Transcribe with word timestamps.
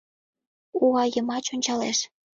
Уа 0.85 1.01
йымач 1.13 1.45
ончалеш 1.53 1.97